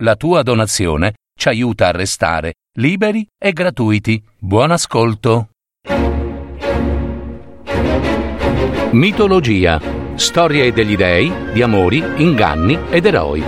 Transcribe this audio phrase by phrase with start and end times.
[0.00, 4.22] La tua donazione ci aiuta a restare liberi e gratuiti.
[4.38, 5.48] Buon ascolto.
[8.92, 9.80] Mitologia.
[10.14, 13.42] Storie degli dei, di amori, inganni ed eroi.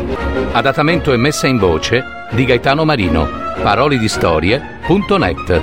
[0.52, 3.28] Adattamento e messa in voce di Gaetano Marino.
[3.62, 5.62] Parolidistorie.net.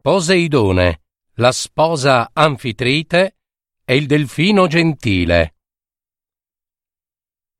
[0.00, 1.00] Poseidone,
[1.34, 3.34] la sposa Anfitrite
[3.84, 5.56] e il delfino gentile.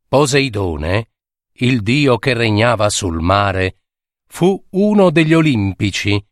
[0.09, 1.11] Poseidone,
[1.55, 3.79] il dio che regnava sul mare,
[4.27, 6.23] fu uno degli olimpici,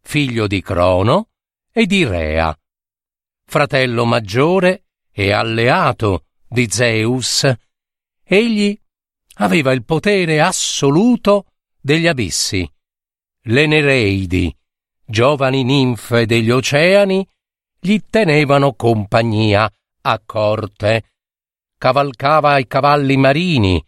[0.00, 1.30] figlio di Crono
[1.70, 2.56] e di Rea,
[3.44, 7.50] fratello maggiore e alleato di Zeus.
[8.22, 8.78] Egli
[9.34, 12.70] aveva il potere assoluto degli abissi.
[13.42, 14.54] Le Nereidi,
[15.04, 17.26] giovani ninfe degli oceani,
[17.80, 19.70] gli tenevano compagnia
[20.02, 21.12] a corte.
[21.78, 23.84] Cavalcava i cavalli marini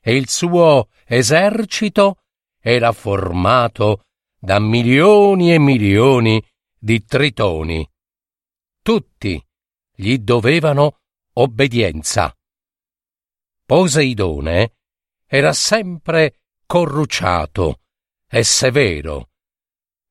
[0.00, 2.22] e il suo esercito
[2.58, 4.04] era formato
[4.38, 6.42] da milioni e milioni
[6.78, 7.88] di tritoni.
[8.82, 9.44] Tutti
[9.94, 11.00] gli dovevano
[11.34, 12.34] obbedienza.
[13.64, 14.74] Poseidone
[15.26, 17.80] era sempre corrucciato
[18.28, 19.30] e severo.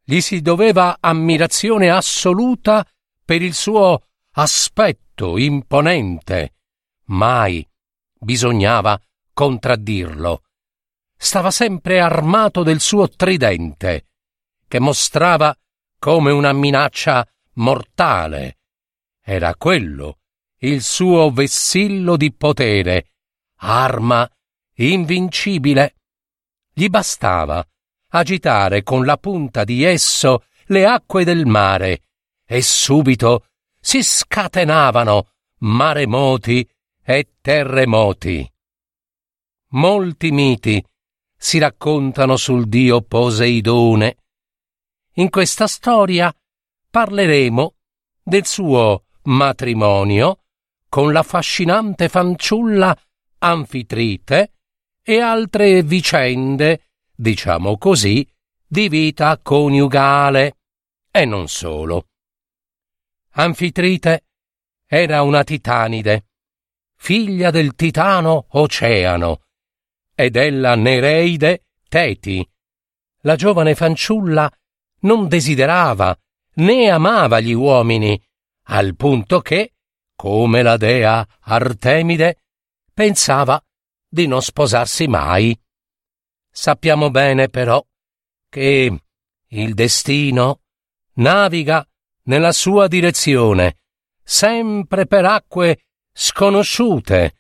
[0.03, 2.86] Gli si doveva ammirazione assoluta
[3.26, 6.54] per il suo aspetto imponente.
[7.06, 7.68] Mai
[8.18, 9.00] bisognava
[9.34, 10.44] contraddirlo.
[11.18, 14.09] Stava sempre armato del suo tridente,
[14.68, 15.56] che mostrava
[15.98, 18.59] come una minaccia mortale.
[19.22, 20.20] Era quello
[20.59, 23.14] il suo vessillo di potere,
[23.58, 24.30] arma
[24.76, 25.96] invincibile.
[26.72, 27.66] Gli bastava
[28.09, 32.02] agitare con la punta di esso le acque del mare
[32.46, 33.48] e subito
[33.80, 35.30] si scatenavano
[35.60, 36.68] maremoti
[37.04, 38.52] e terremoti.
[39.70, 40.84] Molti miti
[41.36, 44.18] si raccontano sul dio Poseidone.
[45.14, 46.34] In questa storia
[46.90, 47.74] parleremo
[48.24, 50.40] del suo matrimonio
[50.90, 52.98] con la fascinante fanciulla
[53.38, 54.53] Anfitrite
[55.03, 58.28] e altre vicende, diciamo così,
[58.66, 60.58] di vita coniugale.
[61.12, 62.08] E non solo.
[63.38, 64.28] Anfitrite
[64.85, 66.28] era una titanide,
[66.96, 69.41] figlia del titano Oceano,
[70.16, 72.47] ed ella Nereide Teti.
[73.24, 74.50] La giovane fanciulla
[75.01, 76.18] non desiderava
[76.56, 78.18] né amava gli uomini,
[78.68, 79.74] al punto che,
[80.16, 82.44] come la dea Artemide,
[82.94, 83.62] pensava
[84.07, 85.59] di non sposarsi mai.
[86.50, 87.85] Sappiamo bene però
[88.47, 89.03] che
[89.47, 90.62] il destino
[91.16, 91.85] naviga
[92.25, 93.78] nella sua direzione,
[94.24, 97.36] sempre per acque sconosciute,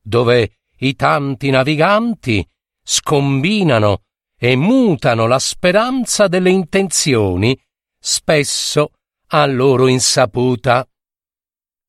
[0.00, 2.46] dove i tanti naviganti
[2.82, 4.02] scombinano
[4.36, 7.58] e mutano la speranza delle intenzioni,
[7.98, 8.92] spesso
[9.28, 10.88] a loro insaputa.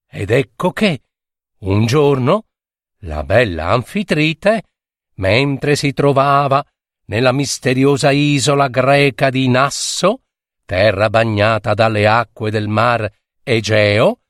[0.10, 1.02] Ed ecco che,
[1.60, 2.48] un giorno,
[3.04, 4.64] la bella Anfitrite,
[5.16, 6.64] mentre si trovava
[7.06, 10.24] nella misteriosa isola greca di Nasso,
[10.66, 13.10] terra bagnata dalle acque del mar
[13.44, 14.22] Egeo,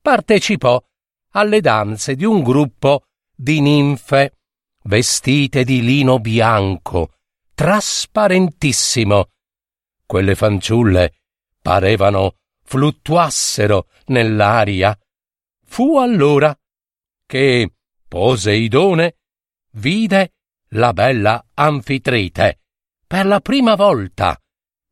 [0.00, 0.82] partecipò
[1.30, 4.38] alle danze di un gruppo di ninfe
[4.84, 7.14] vestite di lino bianco,
[7.54, 9.30] trasparentissimo.
[10.06, 11.14] Quelle fanciulle
[11.60, 14.96] parevano fluttuassero nell'aria.
[15.64, 16.56] Fu allora
[17.26, 17.70] che
[18.06, 19.16] Poseidone
[19.72, 20.34] vide
[20.68, 22.60] la bella Anfitrite
[23.06, 24.38] per la prima volta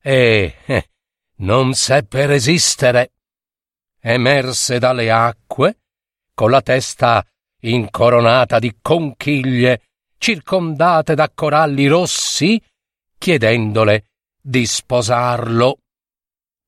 [0.02, 0.88] e eh,
[1.36, 3.12] non seppe resistere.
[4.00, 5.78] Emerse dalle acque,
[6.34, 7.24] con la testa
[7.60, 9.82] incoronata di conchiglie,
[10.18, 12.60] circondate da coralli rossi,
[13.16, 14.06] chiedendole
[14.40, 15.78] di sposarlo.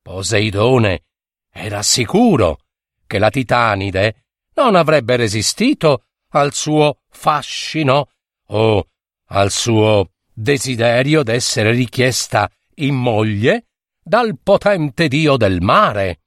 [0.01, 1.03] Poseidone
[1.51, 2.61] era sicuro
[3.07, 8.11] che la Titanide non avrebbe resistito al suo fascino
[8.49, 8.87] o
[9.29, 13.67] al suo desiderio d'essere richiesta in moglie
[14.03, 16.21] dal potente dio del mare.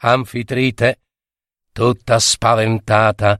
[0.00, 1.02] Anfitrite,
[1.72, 3.38] tutta spaventata,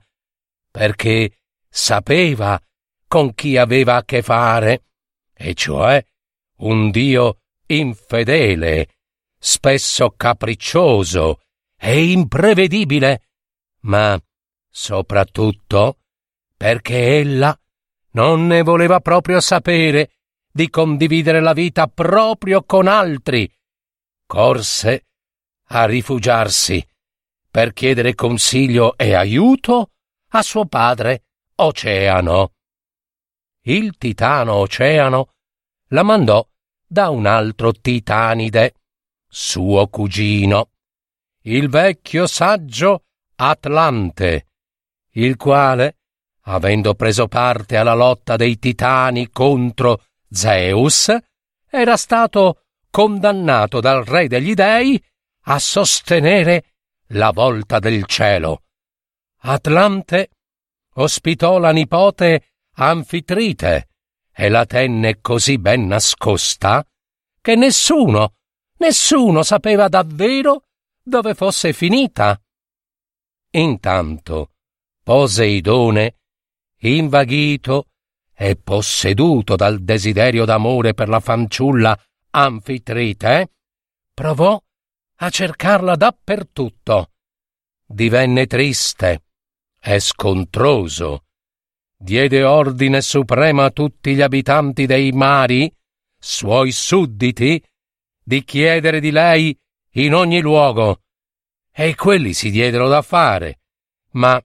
[0.71, 1.39] perché
[1.69, 2.59] sapeva
[3.07, 4.85] con chi aveva a che fare,
[5.33, 6.03] e cioè
[6.57, 8.87] un dio infedele,
[9.37, 11.41] spesso capriccioso
[11.77, 13.27] e imprevedibile,
[13.81, 14.19] ma
[14.69, 15.99] soprattutto
[16.55, 17.57] perché ella
[18.11, 20.11] non ne voleva proprio sapere
[20.55, 23.51] di condividere la vita proprio con altri.
[24.27, 25.07] Corse
[25.69, 26.85] a rifugiarsi
[27.49, 29.89] per chiedere consiglio e aiuto
[30.29, 31.23] a suo padre
[31.55, 32.53] Oceano.
[33.61, 35.33] Il titano Oceano
[35.89, 36.47] la mandò
[36.85, 38.75] da un altro titanide,
[39.27, 40.69] suo cugino,
[41.45, 43.05] il vecchio saggio
[43.35, 44.47] Atlante,
[45.13, 45.97] il quale,
[46.41, 50.03] avendo preso parte alla lotta dei titani contro
[50.33, 51.15] Zeus,
[51.69, 55.01] era stato condannato dal re degli dei
[55.45, 56.73] a sostenere
[57.07, 58.63] la volta del cielo.
[59.41, 60.29] Atlante
[60.95, 63.89] ospitò la nipote Anfitrite
[64.31, 66.83] e la tenne così ben nascosta
[67.39, 68.35] che nessuno,
[68.77, 70.63] nessuno sapeva davvero
[71.03, 72.41] dove fosse finita.
[73.51, 74.53] Intanto
[75.03, 76.15] Poseidone,
[76.79, 77.89] invaghito
[78.43, 81.97] e posseduto dal desiderio d'amore per la fanciulla
[82.31, 83.51] Anfitrite,
[84.13, 84.61] provò
[85.15, 87.11] a cercarla dappertutto.
[87.85, 89.23] Divenne triste
[89.79, 91.23] e scontroso.
[91.95, 95.73] Diede ordine supremo a tutti gli abitanti dei mari,
[96.19, 97.63] suoi sudditi,
[98.21, 99.57] di chiedere di lei
[99.91, 101.03] in ogni luogo.
[101.71, 103.61] E quelli si diedero da fare.
[104.11, 104.37] Ma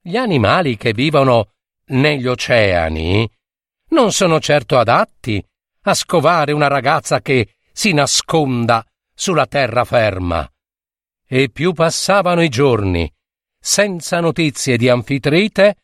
[0.00, 1.53] gli animali che vivono
[1.86, 3.28] negli oceani
[3.88, 5.44] non sono certo adatti
[5.82, 8.84] a scovare una ragazza che si nasconda
[9.14, 10.50] sulla terraferma.
[11.26, 13.10] E più passavano i giorni
[13.58, 15.76] senza notizie di Anfitrite,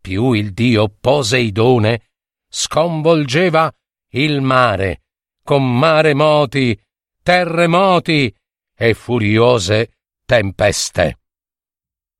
[0.00, 2.10] più il dio Poseidone
[2.48, 3.70] sconvolgeva
[4.12, 5.02] il mare
[5.42, 6.78] con maremoti,
[7.22, 8.34] terremoti
[8.74, 11.18] e furiose tempeste.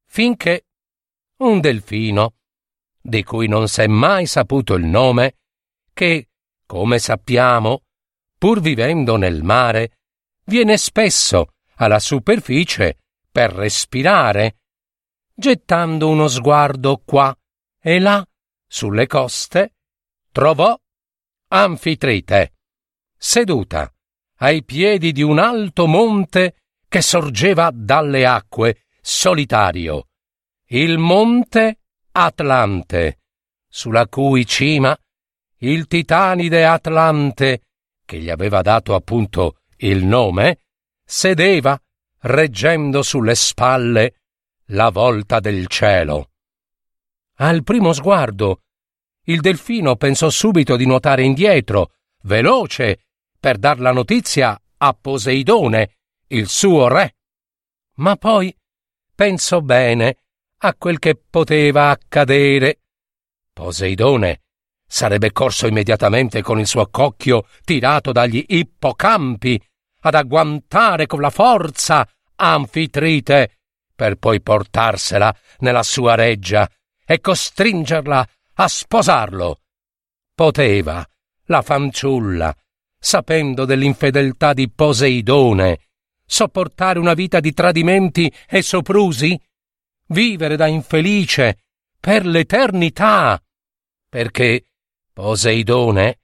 [0.06, 0.66] Finché
[1.38, 2.34] un delfino,
[3.06, 5.36] di cui non s'è mai saputo il nome,
[5.94, 6.30] che,
[6.66, 7.84] come sappiamo,
[8.36, 9.98] pur vivendo nel mare,
[10.46, 12.98] viene spesso alla superficie
[13.30, 14.56] per respirare,
[15.32, 17.36] gettando uno sguardo qua
[17.80, 18.26] e là
[18.66, 19.74] sulle coste,
[20.32, 20.76] trovò
[21.48, 22.54] Anfitrite,
[23.16, 23.88] seduta
[24.38, 26.56] ai piedi di un alto monte
[26.88, 30.08] che sorgeva dalle acque, solitario,
[30.70, 31.82] il monte
[32.18, 33.18] Atlante,
[33.68, 34.98] sulla cui cima
[35.58, 37.60] il titanide Atlante,
[38.06, 40.60] che gli aveva dato appunto il nome,
[41.04, 41.78] sedeva
[42.20, 44.14] reggendo sulle spalle
[44.68, 46.30] la volta del cielo.
[47.34, 48.62] Al primo sguardo,
[49.24, 51.92] il delfino pensò subito di nuotare indietro,
[52.22, 53.08] veloce,
[53.38, 55.98] per dar la notizia a Poseidone,
[56.28, 57.16] il suo re.
[57.96, 58.56] Ma poi
[59.14, 60.16] pensò bene
[60.58, 62.80] a quel che poteva accadere.
[63.52, 64.40] Poseidone
[64.86, 69.60] sarebbe corso immediatamente con il suo cocchio tirato dagli ippocampi
[70.00, 72.08] ad agguantare con la forza
[72.38, 73.56] Anfitrite
[73.94, 76.70] per poi portarsela nella sua reggia
[77.04, 79.60] e costringerla a sposarlo.
[80.34, 81.06] Poteva
[81.46, 82.54] la fanciulla,
[82.98, 85.78] sapendo dell'infedeltà di Poseidone,
[86.26, 89.40] sopportare una vita di tradimenti e soprusi?
[90.08, 91.64] Vivere da infelice
[91.98, 93.42] per l'eternità?
[94.08, 94.66] Perché
[95.12, 96.20] Poseidone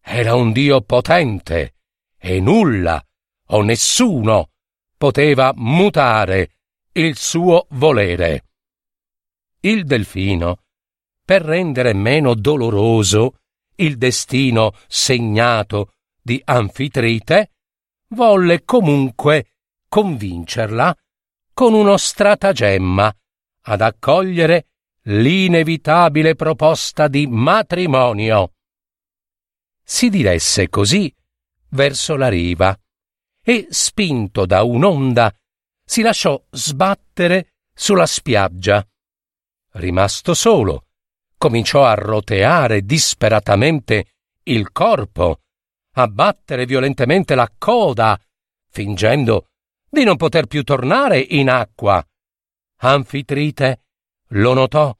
[0.00, 1.74] era un dio potente
[2.16, 3.00] e nulla
[3.48, 4.50] o nessuno
[4.96, 6.56] poteva mutare
[6.92, 8.46] il suo volere.
[9.60, 10.64] Il delfino,
[11.24, 13.40] per rendere meno doloroso
[13.76, 17.52] il destino segnato di Anfitrite,
[18.08, 19.52] volle comunque
[19.88, 20.96] convincerla
[21.60, 23.14] con uno stratagemma
[23.64, 24.68] ad accogliere
[25.02, 28.54] l'inevitabile proposta di matrimonio.
[29.84, 31.14] Si diresse così
[31.68, 32.74] verso la riva
[33.44, 35.30] e, spinto da un'onda,
[35.84, 38.82] si lasciò sbattere sulla spiaggia.
[39.72, 40.86] Rimasto solo,
[41.36, 44.14] cominciò a roteare disperatamente
[44.44, 45.40] il corpo,
[45.96, 48.18] a battere violentemente la coda,
[48.70, 49.49] fingendo
[49.90, 52.02] di non poter più tornare in acqua.
[52.82, 53.82] Anfitrite
[54.28, 54.96] lo notò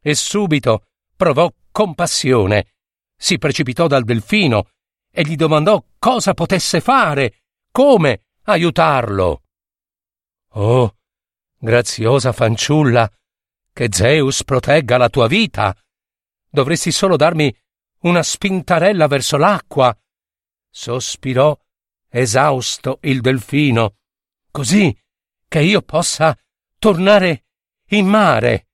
[0.00, 0.86] e subito
[1.16, 2.74] provò compassione.
[3.16, 4.68] Si precipitò dal delfino
[5.10, 9.42] e gli domandò cosa potesse fare, come aiutarlo.
[10.56, 10.96] Oh,
[11.56, 13.10] graziosa fanciulla,
[13.72, 15.74] che Zeus protegga la tua vita.
[16.50, 17.56] Dovresti solo darmi
[18.00, 19.96] una spintarella verso l'acqua.
[20.68, 21.56] Sospirò
[22.08, 23.94] esausto il delfino,
[24.54, 24.96] così
[25.48, 26.38] che io possa
[26.78, 27.46] tornare
[27.88, 28.68] in mare.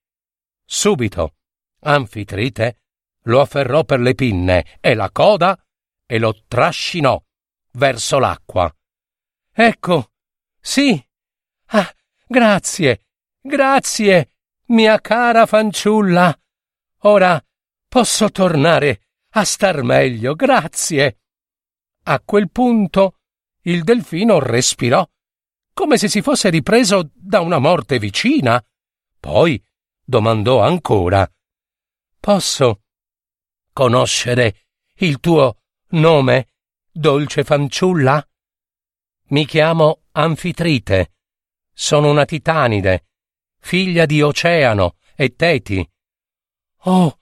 [0.63, 1.37] Subito
[1.81, 2.83] Anfitrite
[3.23, 5.59] lo afferrò per le pinne e la coda
[6.05, 7.19] e lo trascinò
[7.73, 8.71] verso l'acqua.
[9.51, 10.13] Ecco,
[10.61, 11.03] sì.
[11.69, 11.91] Ah,
[12.27, 13.07] grazie,
[13.41, 14.35] grazie,
[14.67, 16.39] mia cara fanciulla.
[17.05, 17.43] Ora
[17.89, 21.21] posso tornare a star meglio, grazie.
[22.03, 23.21] A quel punto
[23.63, 25.09] il delfino respirò,
[25.81, 28.63] come se si fosse ripreso da una morte vicina.
[29.19, 29.63] Poi
[30.05, 31.27] domandò ancora
[32.21, 32.83] Posso
[33.73, 35.57] conoscere il tuo
[35.93, 36.49] nome,
[36.93, 38.23] dolce fanciulla?
[39.29, 41.15] Mi chiamo Anfitrite.
[41.73, 43.07] Sono una titanide,
[43.59, 45.91] figlia di Oceano e Teti.
[46.83, 47.21] Oh,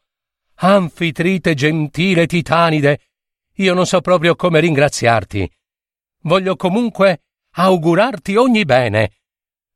[0.54, 3.02] Anfitrite gentile titanide,
[3.54, 5.48] io non so proprio come ringraziarti.
[6.22, 7.22] Voglio comunque
[7.58, 9.12] augurarti ogni bene.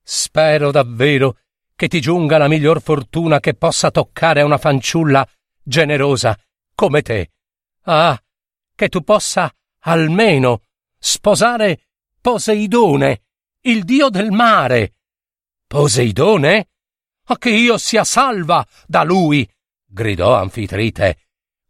[0.02, 1.38] Spero davvero
[1.74, 5.26] che ti giunga la miglior fortuna che possa toccare a una fanciulla
[5.62, 6.38] generosa
[6.74, 7.32] come te.
[7.82, 8.20] Ah,
[8.74, 10.62] che tu possa almeno
[10.98, 11.86] sposare
[12.20, 13.22] Poseidone,
[13.62, 14.94] il dio del mare.
[15.66, 16.68] Poseidone?
[17.26, 19.48] A che io sia salva da lui!
[19.84, 21.18] gridò Anfitrite.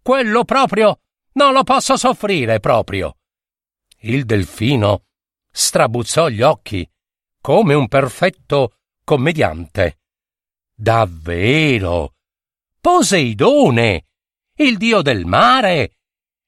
[0.03, 1.01] Quello proprio
[1.35, 3.17] non lo posso soffrire proprio.
[4.01, 5.05] Il delfino
[5.53, 6.89] strabuzzò gli occhi
[7.41, 9.99] come un perfetto commediante.
[10.75, 12.15] Davvero?
[12.81, 14.07] Poseidone,
[14.57, 15.99] il dio del mare.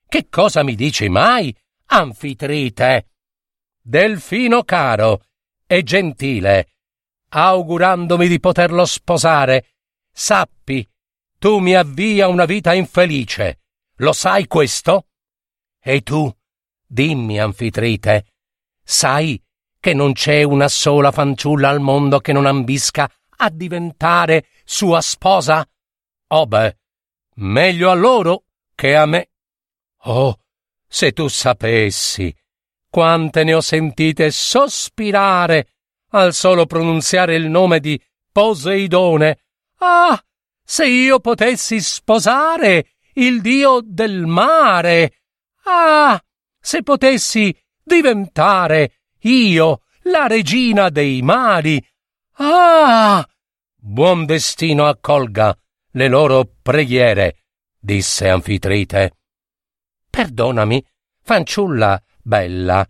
[0.07, 1.55] Che cosa mi dici mai,
[1.87, 3.11] Anfitrite?
[3.81, 5.25] Delfino caro
[5.67, 6.77] e gentile,
[7.29, 9.75] augurandomi di poterlo sposare,
[10.13, 10.89] sappi,
[11.39, 13.61] tu mi avvia una vita infelice.
[13.97, 15.09] Lo sai questo?
[15.81, 16.33] E tu,
[16.87, 18.34] dimmi, Anfitrite,
[18.85, 19.43] sai
[19.81, 25.67] che non c'è una sola fanciulla al mondo che non ambisca a diventare sua sposa?
[26.29, 26.77] Oh beh,
[27.37, 29.31] meglio a loro che a me.
[30.05, 30.39] Oh,
[30.87, 32.35] se tu sapessi
[32.89, 35.67] quante ne ho sentite sospirare
[36.11, 38.01] al solo pronunziare il nome di
[38.31, 39.39] Poseidone.
[39.79, 40.23] Ah,
[40.63, 45.23] se io potessi sposare il dio del mare.
[45.65, 46.23] Ah,
[46.61, 51.85] se potessi diventare io la regina dei mari.
[52.37, 53.27] Ah!
[53.77, 55.57] Buon destino accolga
[55.93, 57.45] le loro preghiere,
[57.79, 59.17] disse Anfitrite.
[60.11, 60.85] Perdonami,
[61.23, 62.87] fanciulla bella.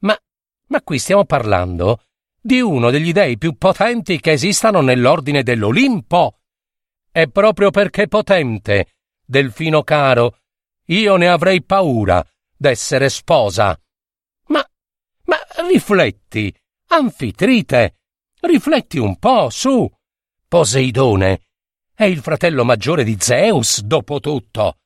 [0.00, 0.18] Ma,
[0.66, 2.02] ma qui stiamo parlando
[2.40, 6.40] di uno degli dei più potenti che esistano nell'ordine dell'Olimpo.
[7.10, 10.40] E proprio perché potente, Delfino caro,
[10.86, 12.26] io ne avrei paura
[12.56, 13.78] d'essere sposa.
[15.24, 15.36] Ma,
[15.68, 16.54] rifletti,
[16.88, 17.96] Anfitrite,
[18.40, 19.90] rifletti un po', su.
[20.46, 21.40] Poseidone
[21.94, 24.78] è il fratello maggiore di Zeus, dopo tutto.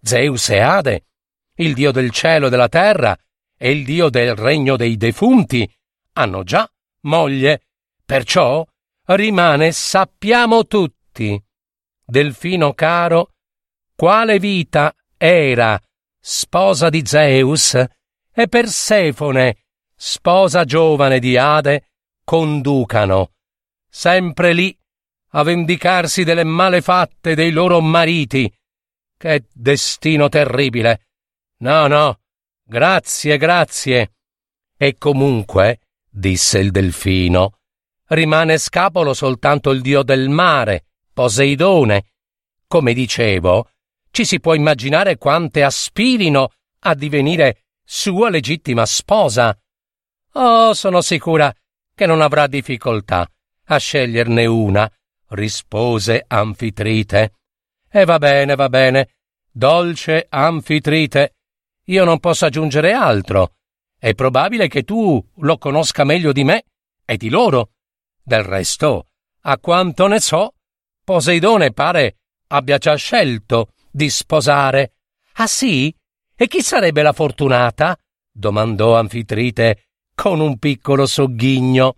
[0.00, 1.04] Zeus e Ade,
[1.56, 3.16] il dio del cielo e della terra,
[3.56, 5.70] e il dio del regno dei defunti
[6.14, 6.68] hanno già
[7.02, 7.62] moglie,
[8.04, 8.66] perciò
[9.06, 11.40] rimane, sappiamo tutti,
[12.04, 13.34] Delfino caro,
[13.94, 15.80] quale vita era
[16.18, 19.56] sposa di Zeus e Persefone,
[20.04, 21.90] sposa giovane di Ade,
[22.24, 23.34] conducano,
[23.88, 24.76] sempre lì,
[25.34, 28.52] a vendicarsi delle malefatte dei loro mariti.
[29.16, 31.06] Che destino terribile!
[31.58, 32.18] No, no,
[32.64, 34.14] Grazie, grazie.
[34.76, 37.58] E comunque, disse il delfino,
[38.08, 42.06] rimane scapolo soltanto il dio del mare, Poseidone.
[42.66, 43.68] Come dicevo,
[44.10, 49.56] ci si può immaginare quante aspirino a divenire sua legittima sposa.
[50.34, 51.52] Oh, sono sicura
[51.94, 53.28] che non avrà difficoltà
[53.66, 54.90] a sceglierne una,
[55.28, 57.32] rispose Anfitrite.
[57.90, 59.08] E va bene, va bene,
[59.50, 61.34] dolce Anfitrite,
[61.84, 63.56] io non posso aggiungere altro.
[63.98, 66.64] È probabile che tu lo conosca meglio di me
[67.04, 67.72] e di loro.
[68.22, 69.08] Del resto,
[69.42, 70.54] a quanto ne so,
[71.04, 72.16] Poseidone pare
[72.48, 74.94] abbia già scelto di sposare.
[75.34, 75.94] Ah sì?
[76.34, 77.98] E chi sarebbe la fortunata?
[78.30, 81.96] domandò Anfitrite con un piccolo sogghigno.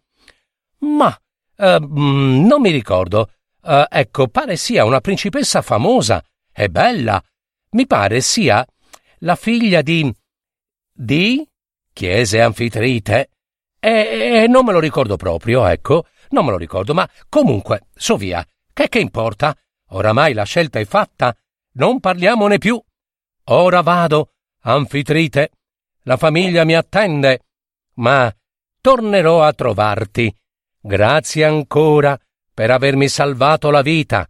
[0.79, 1.09] Ma
[1.57, 3.31] uh, non mi ricordo.
[3.63, 7.23] Uh, ecco, pare sia una principessa famosa e bella.
[7.71, 8.65] Mi pare sia
[9.19, 10.13] la figlia di...
[10.93, 11.49] di?
[11.93, 13.31] chiese Anfitrite.
[13.81, 18.17] E, e non me lo ricordo proprio, ecco, non me lo ricordo, ma comunque, so
[18.17, 18.47] via.
[18.73, 19.57] Che che importa?
[19.91, 21.37] Oramai la scelta è fatta,
[21.73, 22.83] non parliamone più.
[23.45, 25.51] Ora vado, Anfitrite.
[26.05, 27.41] La famiglia mi attende,
[27.95, 28.35] ma
[28.81, 30.35] tornerò a trovarti.
[30.81, 32.19] Grazie ancora
[32.53, 34.29] per avermi salvato la vita.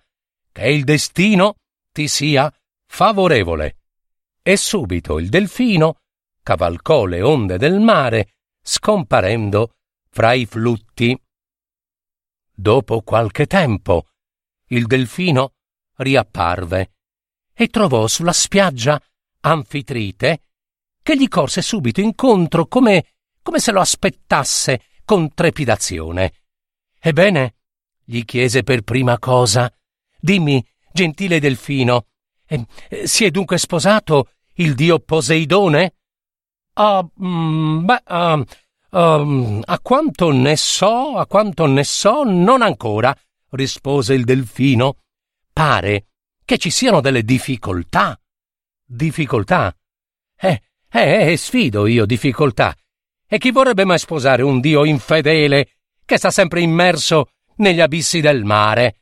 [0.53, 1.57] Che il destino
[1.93, 2.53] ti sia
[2.87, 3.79] favorevole
[4.43, 6.01] e subito il delfino
[6.43, 9.75] cavalcò le onde del mare, scomparendo
[10.11, 11.19] fra i flutti.
[12.53, 14.09] Dopo qualche tempo,
[14.69, 15.55] il delfino
[15.97, 16.93] riapparve
[17.53, 19.01] e trovò sulla spiaggia
[19.41, 20.43] Anfitrite,
[21.03, 23.14] che gli corse subito incontro come,
[23.45, 26.33] come se lo aspettasse con trepidazione.
[26.99, 27.57] Ebbene,
[28.03, 29.71] gli chiese per prima cosa,
[30.19, 32.07] dimmi, gentile delfino,
[32.47, 32.67] eh,
[33.07, 35.95] si è dunque sposato il dio Poseidone?
[36.73, 38.45] Ah, mm, beh, ah,
[38.91, 43.15] um, a quanto ne so, a quanto ne so, non ancora,
[43.51, 44.97] rispose il delfino.
[45.53, 46.07] Pare
[46.47, 48.19] che ci siano delle difficoltà.
[48.87, 49.77] Difficoltà?
[50.35, 52.75] Eh, eh, eh, sfido io difficoltà.
[53.27, 55.71] E chi vorrebbe mai sposare un dio infedele
[56.05, 59.01] che sta sempre immerso negli abissi del mare?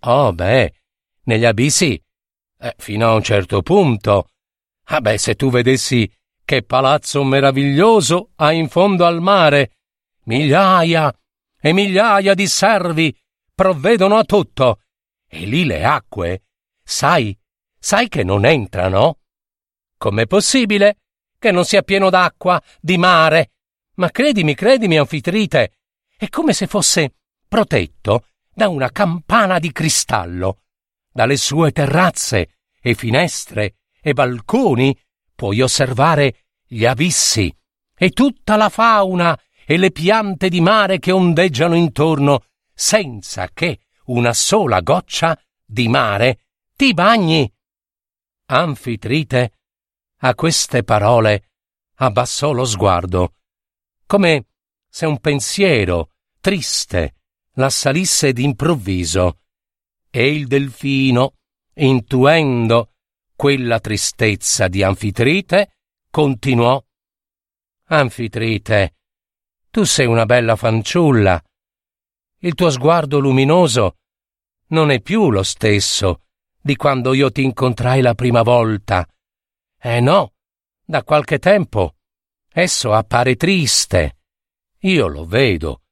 [0.00, 0.72] Oh, beh,
[1.24, 2.00] negli abissi,
[2.58, 4.30] eh, fino a un certo punto.
[4.84, 6.10] Ah, beh, se tu vedessi
[6.44, 9.78] che palazzo meraviglioso ha in fondo al mare.
[10.24, 11.12] Migliaia
[11.60, 13.16] e migliaia di servi
[13.52, 14.80] provvedono a tutto.
[15.26, 16.44] E lì le acque,
[16.84, 17.36] sai,
[17.78, 19.18] sai che non entrano?
[19.98, 20.98] Com'è possibile
[21.46, 23.52] che non sia pieno d'acqua, di mare?
[23.94, 25.74] Ma credimi, credimi, Anfitrite,
[26.16, 27.14] è come se fosse
[27.46, 30.62] protetto da una campana di cristallo.
[31.08, 34.98] Dalle sue terrazze e finestre e balconi
[35.36, 37.54] puoi osservare gli abissi
[37.96, 42.42] e tutta la fauna e le piante di mare che ondeggiano intorno
[42.74, 46.40] senza che una sola goccia di mare
[46.74, 47.48] ti bagni.
[48.46, 49.55] Anfitrite,
[50.26, 51.50] a queste parole,
[51.96, 53.34] abbassò lo sguardo,
[54.06, 54.46] come
[54.88, 57.14] se un pensiero triste
[57.54, 59.40] l'assalisse d'improvviso,
[60.10, 61.34] e il delfino,
[61.74, 62.92] intuendo
[63.34, 65.76] quella tristezza di Anfitrite,
[66.10, 66.82] continuò.
[67.88, 68.96] Anfitrite,
[69.70, 71.42] tu sei una bella fanciulla.
[72.40, 73.98] Il tuo sguardo luminoso
[74.68, 76.22] non è più lo stesso
[76.60, 79.06] di quando io ti incontrai la prima volta.
[79.88, 80.32] Eh no,
[80.84, 81.98] da qualche tempo
[82.52, 84.16] esso appare triste.
[84.80, 85.82] Io lo vedo.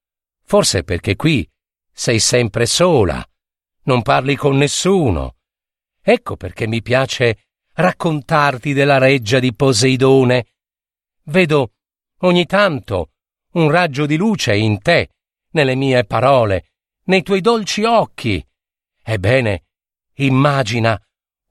[0.42, 1.48] Forse perché qui
[1.92, 3.24] sei sempre sola,
[3.84, 5.36] non parli con nessuno.
[6.02, 10.46] Ecco perché mi piace raccontarti della reggia di Poseidone.
[11.26, 11.74] Vedo
[12.22, 13.12] ogni tanto
[13.52, 15.10] un raggio di luce in te,
[15.50, 16.72] nelle mie parole,
[17.04, 18.44] nei tuoi dolci occhi.
[19.04, 19.66] Ebbene,
[20.14, 21.00] immagina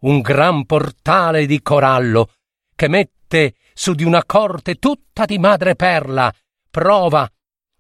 [0.04, 2.32] un gran portale di corallo
[2.76, 6.34] che mette su di una corte tutta di madreperla.
[6.70, 7.30] Prova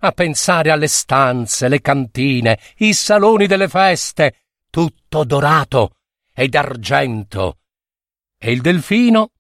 [0.05, 5.95] a pensare alle stanze, le cantine, i saloni delle feste, tutto dorato
[6.33, 7.59] e d'argento.
[8.37, 9.31] E il delfino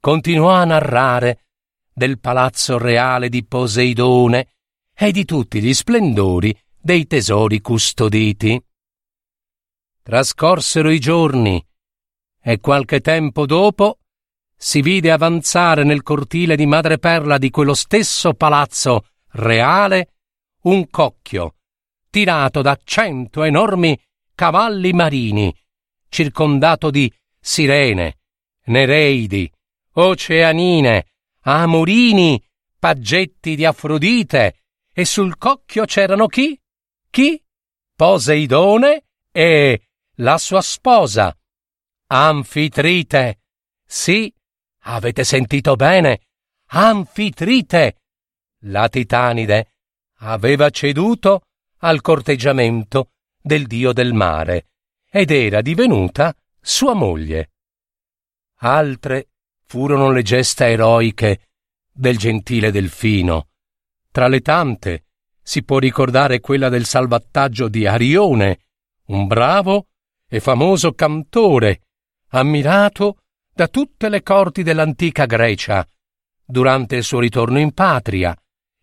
[0.00, 1.44] continuò a narrare
[1.92, 4.54] del palazzo reale di Poseidone
[4.94, 8.60] e di tutti gli splendori dei tesori custoditi.
[10.02, 11.67] Trascorsero i giorni
[12.40, 13.98] e qualche tempo dopo
[14.56, 20.14] si vide avanzare nel cortile di madreperla di quello stesso palazzo reale
[20.62, 21.54] un cocchio
[22.10, 23.98] tirato da cento enormi
[24.34, 25.54] cavalli marini
[26.08, 28.18] circondato di sirene,
[28.64, 29.50] nereidi,
[29.94, 31.06] oceanine,
[31.40, 32.42] amorini,
[32.78, 36.58] paggetti di Afrodite, e sul cocchio c'erano chi?
[37.10, 37.40] Chi?
[37.94, 39.82] Poseidone e
[40.16, 41.36] la sua sposa,
[42.10, 43.40] Anfitrite.
[43.84, 44.32] Sì,
[44.84, 46.20] avete sentito bene,
[46.68, 47.96] Anfitrite.
[48.62, 49.74] La Titanide
[50.20, 51.42] aveva ceduto
[51.80, 54.68] al corteggiamento del dio del mare
[55.10, 57.50] ed era divenuta sua moglie.
[58.60, 59.28] Altre
[59.66, 61.48] furono le gesta eroiche
[61.92, 63.48] del gentile delfino.
[64.10, 65.04] Tra le tante
[65.42, 68.60] si può ricordare quella del salvataggio di Arione,
[69.08, 69.88] un bravo
[70.26, 71.82] e famoso cantore,
[72.28, 73.18] ammirato
[73.52, 75.86] da tutte le corti dell'antica Grecia.
[76.44, 78.36] Durante il suo ritorno in patria,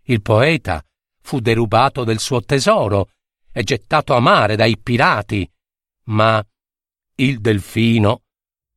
[0.04, 0.84] il poeta
[1.22, 3.10] fu derubato del suo tesoro
[3.52, 5.50] e gettato a mare dai pirati,
[6.06, 6.46] ma
[7.16, 8.24] il delfino,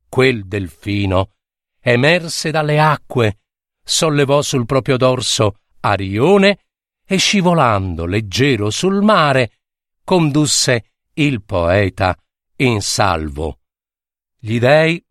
[0.07, 1.31] quel delfino,
[1.81, 3.39] emerse dalle acque,
[3.83, 6.59] sollevò sul proprio dorso Arione
[7.05, 9.59] e scivolando leggero sul mare,
[10.03, 12.17] condusse il poeta
[12.57, 13.58] in salvo.
[14.41, 15.05] Gli dei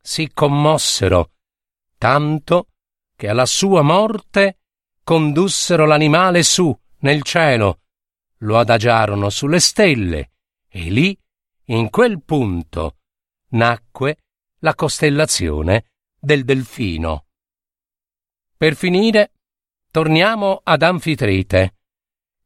[0.00, 1.32] si commossero,
[1.98, 2.68] tanto
[3.14, 4.60] che alla sua morte
[5.04, 7.80] condussero l'animale su nel cielo,
[8.38, 10.32] lo adagiarono sulle stelle
[10.66, 11.18] e lì
[11.66, 12.96] in quel punto
[13.50, 14.16] nacque
[14.60, 17.26] la costellazione del delfino.
[18.56, 19.32] Per finire,
[19.90, 21.76] torniamo ad Anfitrite,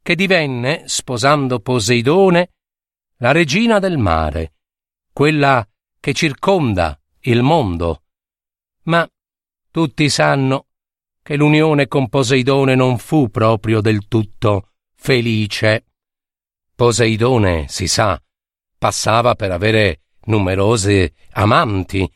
[0.02, 2.52] che divenne, sposando Poseidone,
[3.18, 4.54] la regina del mare,
[5.12, 5.66] quella
[6.04, 8.02] che circonda il mondo.
[8.82, 9.08] Ma
[9.70, 10.66] tutti sanno
[11.22, 15.86] che l'unione con Poseidone non fu proprio del tutto felice.
[16.74, 18.22] Poseidone, si sa,
[18.76, 22.06] passava per avere numerose amanti,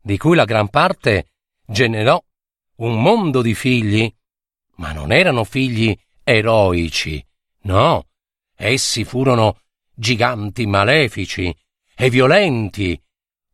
[0.00, 1.32] di cui la gran parte
[1.66, 2.18] generò
[2.76, 4.10] un mondo di figli,
[4.76, 7.22] ma non erano figli eroici,
[7.64, 8.08] no,
[8.56, 9.60] essi furono
[9.92, 11.54] giganti malefici
[11.94, 12.98] e violenti,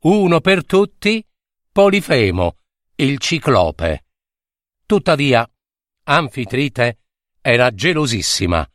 [0.02, 1.26] uno per tutti,
[1.70, 2.56] Polifemo,
[2.96, 4.06] il ciclope.
[4.86, 5.48] Tuttavia,
[6.04, 6.98] Anfitrite
[7.40, 8.68] era gelosissima,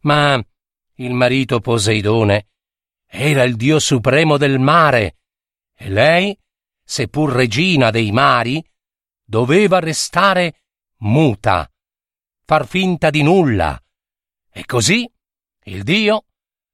[0.00, 0.44] ma
[0.96, 2.48] il marito Poseidone
[3.06, 5.18] era il dio supremo del mare
[5.74, 6.36] e lei,
[6.82, 8.62] seppur regina dei mari,
[9.24, 10.62] doveva restare
[10.98, 11.70] muta,
[12.44, 13.80] far finta di nulla.
[14.50, 15.08] E così
[15.64, 16.24] il dio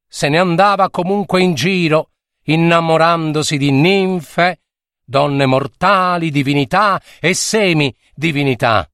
[0.07, 2.12] se ne andava comunque in giro,
[2.45, 4.63] innamorandosi di ninfe,
[5.05, 8.91] donne mortali, divinità e semi-divinità.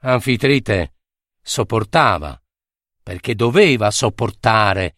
[0.00, 0.94] Anfitrite
[1.40, 2.40] sopportava,
[3.02, 4.96] perché doveva sopportare.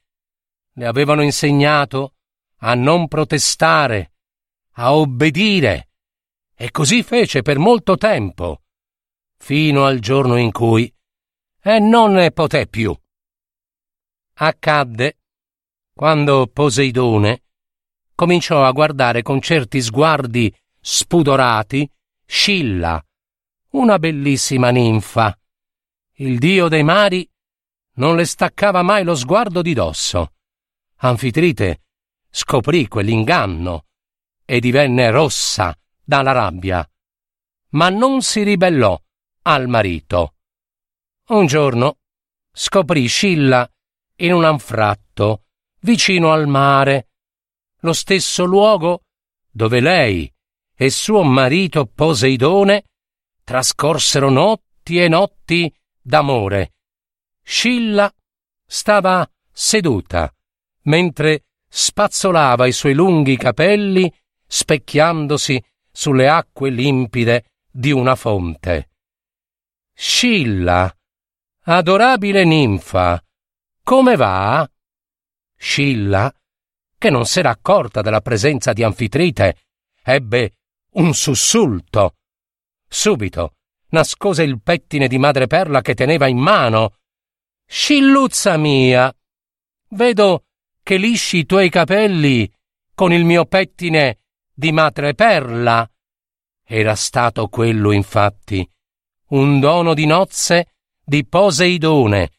[0.72, 2.14] Le avevano insegnato
[2.58, 4.12] a non protestare,
[4.72, 5.90] a obbedire,
[6.54, 8.62] e così fece per molto tempo,
[9.36, 10.92] fino al giorno in cui
[11.60, 12.96] e non ne poté più.
[14.34, 15.17] Accadde
[15.98, 17.42] quando Poseidone
[18.14, 21.90] cominciò a guardare con certi sguardi spudorati
[22.24, 23.04] Scilla,
[23.70, 25.36] una bellissima ninfa.
[26.18, 27.28] Il dio dei mari
[27.94, 30.34] non le staccava mai lo sguardo di dosso.
[30.98, 31.80] Anfitrite
[32.30, 33.86] scoprì quell'inganno
[34.44, 36.88] e divenne rossa dalla rabbia,
[37.70, 38.96] ma non si ribellò
[39.42, 40.34] al marito.
[41.30, 41.96] Un giorno
[42.52, 43.68] scoprì Scilla
[44.18, 45.42] in un anfratto
[45.80, 47.08] vicino al mare,
[47.80, 49.02] lo stesso luogo
[49.50, 50.32] dove lei
[50.74, 52.84] e suo marito Poseidone
[53.44, 56.74] trascorsero notti e notti d'amore.
[57.42, 58.12] Scilla
[58.66, 60.32] stava seduta,
[60.82, 64.12] mentre spazzolava i suoi lunghi capelli
[64.46, 68.90] specchiandosi sulle acque limpide di una fonte.
[69.92, 70.94] Scilla,
[71.64, 73.22] adorabile ninfa,
[73.82, 74.70] come va?
[75.58, 76.32] Scilla,
[76.96, 79.56] che non s'era accorta della presenza di Anfitrite,
[80.02, 80.52] ebbe
[80.92, 82.14] un sussulto.
[82.88, 83.54] Subito
[83.88, 86.94] nascose il pettine di madreperla che teneva in mano.
[87.66, 89.14] Scilluzza mia,
[89.90, 90.44] vedo
[90.82, 92.50] che lisci i tuoi capelli
[92.94, 94.20] con il mio pettine
[94.54, 95.90] di madreperla.
[96.64, 98.68] Era stato quello, infatti,
[99.28, 102.30] un dono di nozze di Poseidone,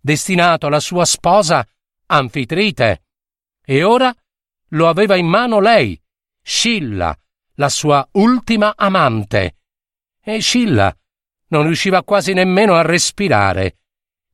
[0.00, 1.66] destinato alla sua sposa
[2.12, 3.04] Anfitrite.
[3.64, 4.14] E ora
[4.68, 5.98] lo aveva in mano lei,
[6.42, 7.16] Scilla,
[7.54, 9.56] la sua ultima amante.
[10.20, 10.94] E Scilla
[11.48, 13.78] non riusciva quasi nemmeno a respirare,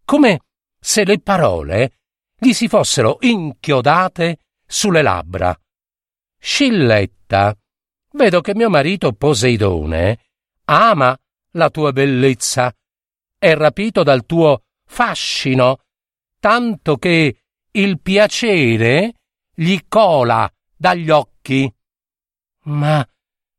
[0.05, 0.41] come
[0.81, 2.01] se le parole
[2.37, 5.57] gli si fossero inchiodate sulle labbra.
[6.37, 7.57] Scilletta,
[8.13, 10.19] vedo che mio marito Poseidone
[10.65, 11.17] ama
[11.53, 12.75] la tua bellezza,
[13.39, 15.85] è rapito dal tuo fascino,
[16.41, 17.43] tanto che
[17.79, 19.15] il piacere
[19.55, 21.73] gli cola dagli occhi.
[22.65, 23.07] Ma,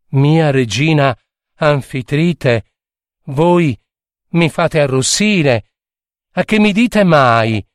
[0.09, 1.17] mia regina
[1.61, 2.71] Anfitrite,
[3.25, 3.77] voi
[4.29, 5.71] mi fate arrossire.
[6.33, 7.65] A che mi dite mai?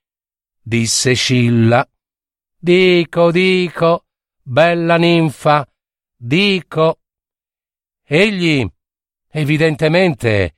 [0.61, 1.87] disse Scilla.
[2.57, 4.07] Dico, dico,
[4.41, 5.69] bella ninfa,
[6.17, 7.01] dico.
[8.03, 8.67] Egli,
[9.29, 10.57] evidentemente,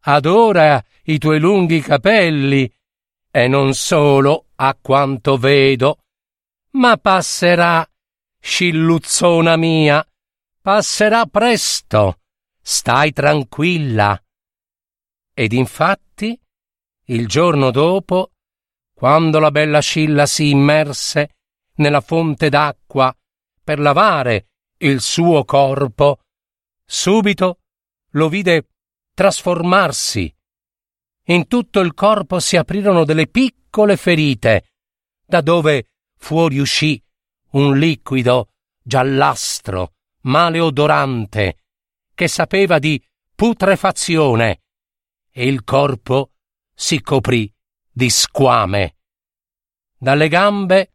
[0.00, 2.70] adora i tuoi lunghi capelli,
[3.36, 5.98] e non solo a quanto vedo,
[6.70, 7.86] ma passerà,
[8.40, 10.02] scilluzzona mia,
[10.62, 12.20] passerà presto,
[12.62, 14.18] stai tranquilla.
[15.34, 16.40] Ed infatti,
[17.08, 18.30] il giorno dopo,
[18.94, 21.36] quando la bella Scilla si immerse
[21.74, 23.14] nella fonte d'acqua
[23.62, 24.46] per lavare
[24.78, 26.20] il suo corpo,
[26.86, 27.58] subito
[28.12, 28.68] lo vide
[29.12, 30.35] trasformarsi
[31.26, 34.72] in tutto il corpo si aprirono delle piccole ferite,
[35.24, 37.02] da dove fuoriuscì
[37.50, 38.50] un liquido
[38.82, 41.56] giallastro, maleodorante,
[42.14, 43.02] che sapeva di
[43.34, 44.60] putrefazione,
[45.30, 46.32] e il corpo
[46.74, 47.52] si coprì
[47.90, 48.96] di squame.
[49.98, 50.92] Dalle gambe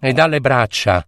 [0.00, 1.06] e dalle braccia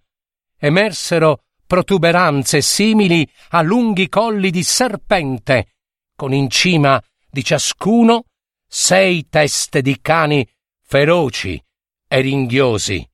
[0.59, 5.77] emersero protuberanze simili a lunghi colli di serpente,
[6.15, 8.25] con in cima di ciascuno
[8.73, 10.49] sei teste di cani
[10.81, 11.61] feroci
[12.07, 13.05] e ringhiosi.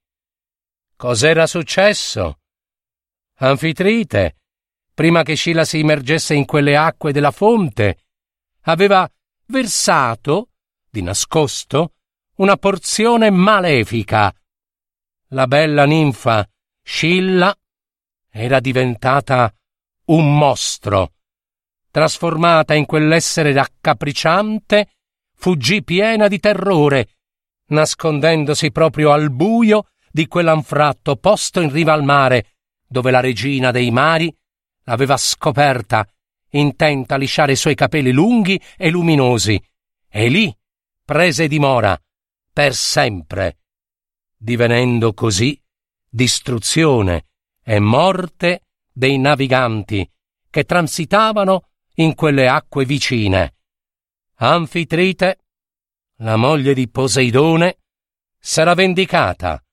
[0.95, 2.41] Cos'era successo?
[3.37, 4.37] Anfitrite,
[4.93, 8.05] prima che Scila si immergesse in quelle acque della fonte,
[8.63, 9.11] aveva
[9.47, 10.51] versato,
[10.91, 11.95] di nascosto,
[12.37, 14.35] una porzione malefica.
[15.29, 16.47] La bella ninfa
[16.83, 17.57] Scilla
[18.29, 19.55] era diventata
[20.07, 21.15] un mostro.
[21.91, 24.96] Trasformata in quell'essere raccapricciante,
[25.37, 27.09] fuggì piena di terrore,
[27.69, 32.55] nascondendosi proprio al buio di quell'anfratto posto in riva al mare,
[32.87, 34.35] dove la regina dei mari
[34.85, 36.07] l'aveva scoperta,
[36.51, 39.63] intenta a lisciare i suoi capelli lunghi e luminosi,
[40.09, 40.57] e lì
[41.05, 41.99] prese dimora
[42.53, 43.59] per sempre,
[44.37, 45.61] divenendo così
[46.09, 47.27] distruzione
[47.63, 50.09] e morte dei naviganti
[50.49, 53.57] che transitavano in quelle acque vicine.
[54.39, 55.47] Anfitrite,
[56.17, 57.79] la moglie di Poseidone,
[58.39, 59.65] s'era vendicata,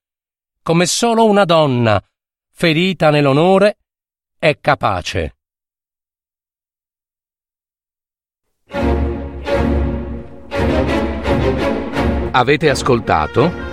[0.62, 2.02] come solo una donna,
[2.49, 3.80] ferita nell'onore,
[4.39, 5.36] è capace.
[12.32, 13.72] Avete ascoltato